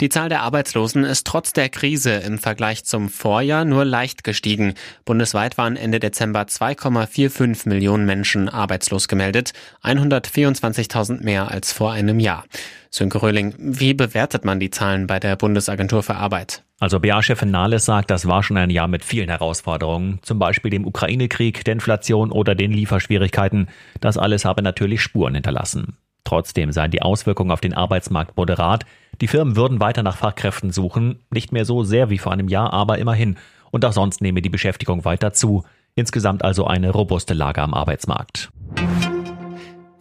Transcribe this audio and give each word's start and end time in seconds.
Die 0.00 0.08
Zahl 0.08 0.30
der 0.30 0.40
Arbeitslosen 0.40 1.04
ist 1.04 1.26
trotz 1.26 1.52
der 1.52 1.68
Krise 1.68 2.12
im 2.12 2.38
Vergleich 2.38 2.84
zum 2.86 3.10
Vorjahr 3.10 3.66
nur 3.66 3.84
leicht 3.84 4.24
gestiegen. 4.24 4.72
Bundesweit 5.04 5.58
waren 5.58 5.76
Ende 5.76 6.00
Dezember 6.00 6.40
2,45 6.40 7.68
Millionen 7.68 8.06
Menschen 8.06 8.48
arbeitslos 8.48 9.08
gemeldet, 9.08 9.52
124.000 9.84 11.22
mehr 11.22 11.50
als 11.50 11.74
vor 11.74 11.92
einem 11.92 12.18
Jahr. 12.18 12.44
Sönke 12.88 13.20
Röhling, 13.20 13.54
wie 13.58 13.92
bewertet 13.92 14.46
man 14.46 14.58
die 14.58 14.70
Zahlen 14.70 15.06
bei 15.06 15.20
der 15.20 15.36
Bundesagentur 15.36 16.02
für 16.02 16.14
Arbeit? 16.14 16.64
Also 16.78 16.98
BA-Chefin 16.98 17.50
Nahles 17.50 17.84
sagt, 17.84 18.10
das 18.10 18.26
war 18.26 18.42
schon 18.42 18.56
ein 18.56 18.70
Jahr 18.70 18.88
mit 18.88 19.04
vielen 19.04 19.28
Herausforderungen, 19.28 20.18
zum 20.22 20.38
Beispiel 20.38 20.70
dem 20.70 20.86
Ukraine-Krieg, 20.86 21.62
der 21.66 21.74
Inflation 21.74 22.32
oder 22.32 22.54
den 22.54 22.72
Lieferschwierigkeiten. 22.72 23.68
Das 24.00 24.16
alles 24.16 24.46
habe 24.46 24.62
natürlich 24.62 25.02
Spuren 25.02 25.34
hinterlassen. 25.34 25.98
Trotzdem 26.24 26.72
seien 26.72 26.90
die 26.90 27.02
Auswirkungen 27.02 27.50
auf 27.50 27.60
den 27.60 27.74
Arbeitsmarkt 27.74 28.36
moderat. 28.36 28.86
Die 29.20 29.28
Firmen 29.28 29.56
würden 29.56 29.80
weiter 29.80 30.02
nach 30.02 30.16
Fachkräften 30.16 30.72
suchen, 30.72 31.20
nicht 31.30 31.52
mehr 31.52 31.64
so 31.64 31.82
sehr 31.82 32.08
wie 32.08 32.18
vor 32.18 32.32
einem 32.32 32.48
Jahr, 32.48 32.72
aber 32.72 32.98
immerhin. 32.98 33.36
Und 33.70 33.84
auch 33.84 33.92
sonst 33.92 34.22
nehme 34.22 34.40
die 34.40 34.48
Beschäftigung 34.48 35.04
weiter 35.04 35.32
zu. 35.32 35.64
Insgesamt 35.94 36.42
also 36.42 36.66
eine 36.66 36.90
robuste 36.90 37.34
Lage 37.34 37.60
am 37.60 37.74
Arbeitsmarkt. 37.74 38.50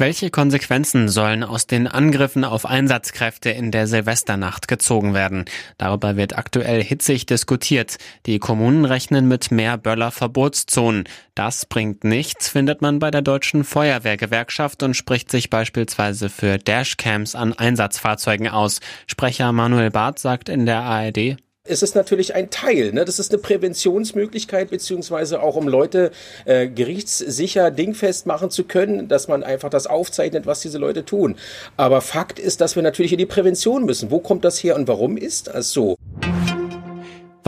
Welche 0.01 0.29
Konsequenzen 0.29 1.09
sollen 1.09 1.43
aus 1.43 1.67
den 1.67 1.85
Angriffen 1.85 2.45
auf 2.45 2.65
Einsatzkräfte 2.65 3.49
in 3.49 3.69
der 3.69 3.85
Silvesternacht 3.85 4.69
gezogen 4.69 5.13
werden? 5.13 5.43
Darüber 5.77 6.15
wird 6.15 6.37
aktuell 6.37 6.81
hitzig 6.81 7.25
diskutiert. 7.25 7.97
Die 8.25 8.39
Kommunen 8.39 8.85
rechnen 8.85 9.27
mit 9.27 9.51
mehr 9.51 9.77
Böller-Verbotszonen. 9.77 11.03
Das 11.35 11.65
bringt 11.65 12.05
nichts, 12.05 12.47
findet 12.47 12.81
man 12.81 12.99
bei 12.99 13.11
der 13.11 13.21
Deutschen 13.21 13.65
Feuerwehrgewerkschaft 13.65 14.83
und 14.83 14.93
spricht 14.93 15.29
sich 15.29 15.49
beispielsweise 15.49 16.29
für 16.29 16.59
Dashcams 16.59 17.35
an 17.35 17.51
Einsatzfahrzeugen 17.51 18.47
aus. 18.47 18.79
Sprecher 19.05 19.51
Manuel 19.51 19.91
Barth 19.91 20.19
sagt 20.19 20.47
in 20.47 20.65
der 20.65 20.79
ARD, 20.79 21.35
es 21.65 21.83
ist 21.83 21.95
natürlich 21.95 22.35
ein 22.35 22.49
Teil. 22.49 22.93
Ne? 22.93 23.05
Das 23.05 23.19
ist 23.19 23.31
eine 23.31 23.41
Präventionsmöglichkeit, 23.41 24.69
beziehungsweise 24.69 25.41
auch 25.41 25.55
um 25.55 25.67
Leute 25.67 26.11
äh, 26.45 26.67
gerichtssicher 26.67 27.69
dingfest 27.69 28.25
machen 28.25 28.49
zu 28.49 28.63
können, 28.63 29.07
dass 29.07 29.27
man 29.27 29.43
einfach 29.43 29.69
das 29.69 29.85
aufzeichnet, 29.85 30.45
was 30.45 30.61
diese 30.61 30.77
Leute 30.77 31.05
tun. 31.05 31.35
Aber 31.75 32.01
Fakt 32.01 32.39
ist, 32.39 32.61
dass 32.61 32.75
wir 32.75 32.83
natürlich 32.83 33.11
in 33.11 33.17
die 33.17 33.25
Prävention 33.25 33.85
müssen. 33.85 34.09
Wo 34.09 34.19
kommt 34.19 34.45
das 34.45 34.63
her 34.63 34.75
und 34.75 34.87
warum 34.87 35.17
ist 35.17 35.47
das 35.47 35.71
so? 35.71 35.97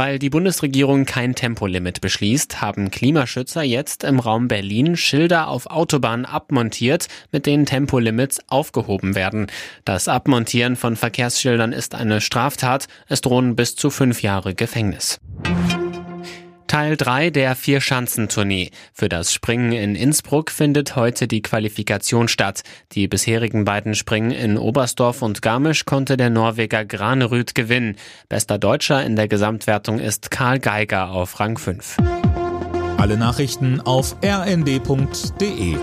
Weil 0.01 0.17
die 0.17 0.31
Bundesregierung 0.31 1.05
kein 1.05 1.35
Tempolimit 1.35 2.01
beschließt, 2.01 2.59
haben 2.59 2.89
Klimaschützer 2.89 3.61
jetzt 3.61 4.03
im 4.03 4.19
Raum 4.19 4.47
Berlin 4.47 4.97
Schilder 4.97 5.47
auf 5.47 5.67
Autobahnen 5.67 6.25
abmontiert, 6.25 7.07
mit 7.31 7.45
denen 7.45 7.67
Tempolimits 7.67 8.39
aufgehoben 8.47 9.13
werden. 9.13 9.45
Das 9.85 10.07
Abmontieren 10.07 10.75
von 10.75 10.95
Verkehrsschildern 10.95 11.71
ist 11.71 11.93
eine 11.93 12.19
Straftat. 12.19 12.87
Es 13.09 13.21
drohen 13.21 13.55
bis 13.55 13.75
zu 13.75 13.91
fünf 13.91 14.23
Jahre 14.23 14.55
Gefängnis. 14.55 15.19
Teil 16.71 16.95
3 16.95 17.31
der 17.31 17.57
Vier-Schanzentournee. 17.57 18.71
Für 18.93 19.09
das 19.09 19.33
Springen 19.33 19.73
in 19.73 19.93
Innsbruck 19.93 20.49
findet 20.49 20.95
heute 20.95 21.27
die 21.27 21.41
Qualifikation 21.41 22.29
statt. 22.29 22.61
Die 22.93 23.09
bisherigen 23.09 23.65
beiden 23.65 23.93
Springen 23.93 24.31
in 24.31 24.57
Oberstdorf 24.57 25.21
und 25.21 25.41
Garmisch 25.41 25.83
konnte 25.83 26.15
der 26.15 26.29
Norweger 26.29 26.85
Granerüth 26.85 27.55
gewinnen. 27.55 27.97
Bester 28.29 28.57
Deutscher 28.57 29.03
in 29.03 29.17
der 29.17 29.27
Gesamtwertung 29.27 29.99
ist 29.99 30.31
Karl 30.31 30.59
Geiger 30.59 31.09
auf 31.11 31.41
Rang 31.41 31.57
5. 31.57 31.97
Alle 32.97 33.17
Nachrichten 33.17 33.81
auf 33.81 34.15
rnd.de 34.23 35.75